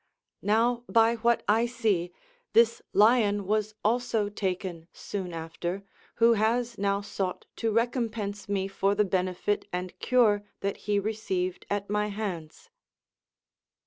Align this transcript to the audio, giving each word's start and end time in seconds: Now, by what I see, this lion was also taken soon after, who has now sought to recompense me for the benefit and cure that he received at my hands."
Now, 0.41 0.83
by 0.89 1.17
what 1.17 1.43
I 1.47 1.67
see, 1.67 2.11
this 2.53 2.81
lion 2.91 3.45
was 3.45 3.75
also 3.85 4.29
taken 4.29 4.87
soon 4.91 5.31
after, 5.31 5.83
who 6.15 6.33
has 6.33 6.75
now 6.79 7.01
sought 7.01 7.45
to 7.57 7.71
recompense 7.71 8.49
me 8.49 8.67
for 8.67 8.95
the 8.95 9.05
benefit 9.05 9.67
and 9.71 9.99
cure 9.99 10.43
that 10.61 10.77
he 10.89 10.97
received 10.97 11.67
at 11.69 11.87
my 11.87 12.07
hands." 12.07 12.71